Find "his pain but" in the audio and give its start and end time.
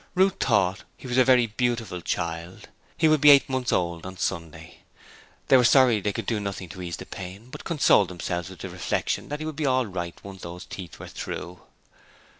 6.97-7.63